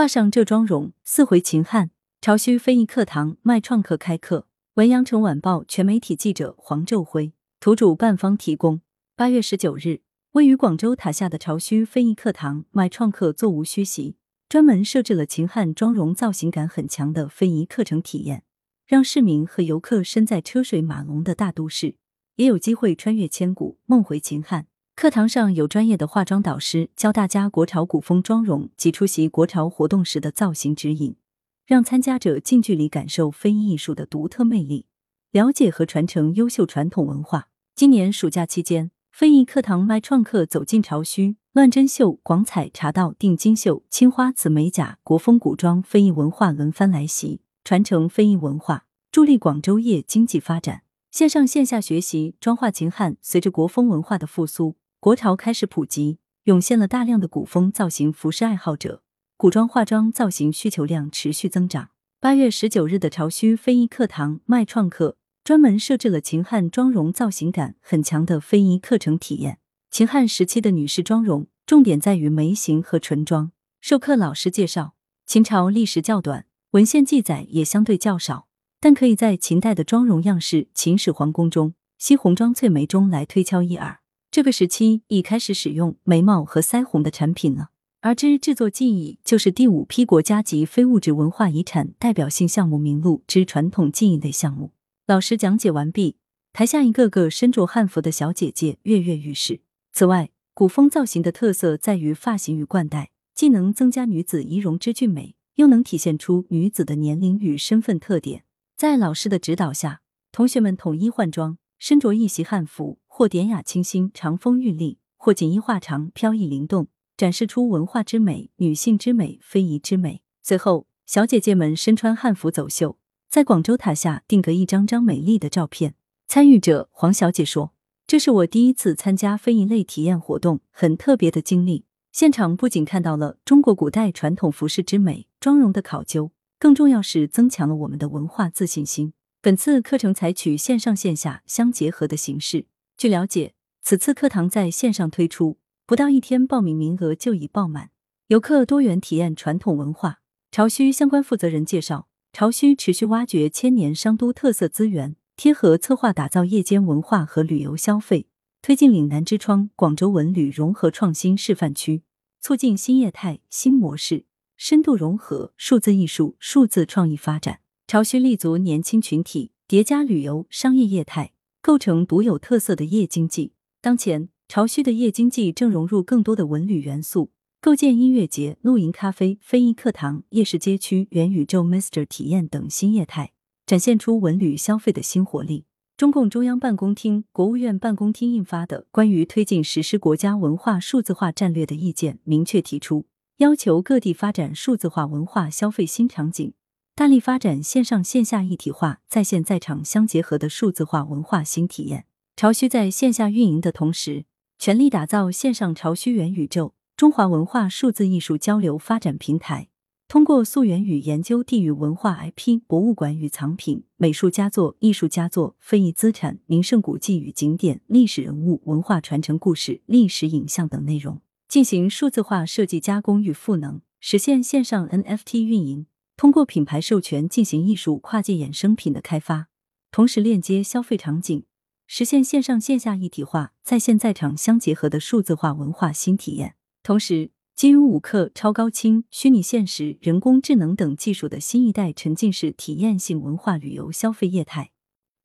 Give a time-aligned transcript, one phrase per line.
[0.00, 1.90] 画上这妆容，似回秦汉。
[2.22, 4.46] 潮虚非遗课堂卖创客开课。
[4.76, 8.80] 文阳城晚报全媒体记者黄昼辉，图主办方提供。
[9.14, 10.00] 八月十九日，
[10.30, 14.16] 位于广州塔下的潮虚非遗课堂卖创客座无虚席，
[14.48, 18.44] 专门设置了秦汉妆容造型感很强的非遗课程体验，
[18.86, 21.96] 让市民和游客身在车水马龙的大都市，
[22.36, 24.68] 也有机会穿越千古，梦回秦汉。
[25.00, 31.16] 课堂上有专业的化妆导师教大家国潮古风妆容及出席国潮活动时的造型指引，
[31.64, 34.84] 让参加者近距离感受非遗艺术的独特魅力，
[35.30, 37.48] 了解和传承优秀传统文化。
[37.74, 50.82] 今年暑假期间，非遗课堂卖创客走进潮墟，乱针绣、广彩、茶道、定金绣、青花瓷美甲、国风古装，非遗文化轮番来袭，传承非遗文化，助力广州夜经济发展。
[51.10, 54.76] 线上线下学习妆化秦汉，随着国风文化的复苏。
[55.02, 59.02] 国潮开始普及，涌现了大量的古风造型服饰爱好者，
[59.38, 61.88] 古装化妆造型需求量持续增长。
[62.20, 69.58] 八月十九日的潮墟非遗课堂卖创客专门设置了秦汉妆容造型感很强的非遗课程体验。
[69.90, 73.52] 秦汉时期的女士妆容重点在于眉形和唇妆。
[73.80, 78.48] 授课老师介绍，秦朝历史较短，文献记载也相对较少，
[78.78, 84.00] 但可以在秦代的妆容样式《秦始皇宫中西红妆翠眉》中来推敲一二。
[84.30, 94.70] 这个时期已开始使用眉毛和腮红的产品了，而之制作技艺就是第五批国家级非物质文化遗产代表性项目名录之传统技艺类项目。
[95.08, 96.14] 老师讲解完毕，
[96.52, 99.62] 台下一个个身着汉服的小姐姐跃跃欲试。
[99.92, 108.44] 此外，古风造型的特色在于发型与冠带，既能增加女子仪容之俊美，又能体现出女子的年龄与身份特点。
[108.76, 112.99] 在老师的指导下，同学们统一换装，身着一袭汉服。
[113.20, 120.22] 或典雅清新、长风韵丽，或锦衣画长、飘逸灵动，展示出文化之美、女性之美、非遗之美。
[120.42, 122.96] 随后，小姐姐们身穿汉服走秀，
[123.28, 125.94] 在广州塔下定格一张张美丽的照片。
[126.28, 127.74] 参与者黄小姐说
[128.08, 131.84] ：“这是我第一次参加非遗类体验活动，很特别的经历。
[132.12, 142.64] 现场不仅看到了中国古代传统服饰之美、妆容的考究，更重要是增强了我们的文化自信心。”本次课程采取线上线下相结合的形式。
[143.00, 145.56] 据了解，此次课堂在线上推出，
[145.86, 147.92] 不到一天报名名额就已爆满，
[148.26, 150.20] 游客多元体验传统文化。
[150.52, 158.26] 潮墟相关负责人介绍，潮墟持续挖掘千年商都特色资源，贴合策划打造夜间文化和旅游消费，
[158.60, 162.02] 推进岭南之窗广州文旅融合创新示范区，
[162.38, 164.26] 促进新业态新模式
[164.58, 167.60] 深度融合数字艺术数字创意发展。
[167.86, 171.32] 潮墟立足年轻群体，叠加旅游商业业态。
[171.62, 173.52] 构成独有特色的夜经济。
[173.80, 183.32] 当前，潮汐的夜经济正融入更多的文旅元素，构建音乐节、露营咖啡、非遗课堂、夜市街区、元宇宙、Mister 体验等新业态，
[183.66, 185.66] 展现出文旅消费的新活力。
[185.96, 193.04] 中共中央办公厅、国务院办公厅印发的《关于推进实施国家文化数字化战略的意见》明确提出，
[193.36, 196.54] 要求各地发展数字化文化消费新场景。
[197.00, 202.04] 大力发展线上线下一体化、在线在场相结合的数字化文化新体验。
[202.36, 204.26] 潮墟在线下运营的同时，
[204.58, 209.68] 全力打造线上潮墟元宇宙中华文化数字艺术交流发展平台。
[210.08, 225.86] 通过溯源与研究地域文化 IP、博物馆与藏品、美术佳作、艺术佳作、非遗资产、名胜古迹与景点、历史人物、文化传承故事、历史影像等内容，进行数字化设计加工与赋能，实现线上 NFT 运营。
[226.20, 229.48] 通过品牌授权进行艺术跨界衍生品的开发，
[229.90, 231.46] 同时链接消费场景，
[231.86, 236.56] 实现线上线下一体化、在线在场相结合的数字化文化新体验。
[236.82, 244.72] 同时，基于五克超高清、虚拟现实、人工智能等技术的新一代沉浸式体验性文化旅游消费业态，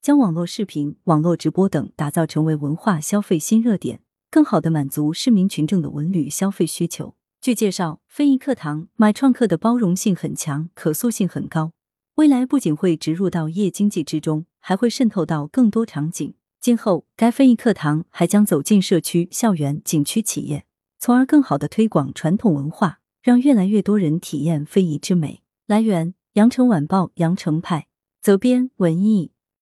[0.00, 4.00] 将网络视频、网络直播等打造成为文化消费新热点，
[4.30, 7.17] 更好的满足市民群众的文旅消费需求。
[7.40, 11.70] 据介绍，非遗课堂买创客的包容性很强，可塑性很高。
[12.16, 16.34] 未来不仅会植入到夜经济之中，还会渗透到更多场景。
[16.60, 20.66] 今后，该非遗课堂还将走进社区、校园、景区、企业，
[20.98, 25.44] 从而更好的推广传统文化，让越来越多人体验非遗之美。
[25.68, 27.86] 来源：羊城晚报羊城派，
[28.20, 29.30] 责编：文艺。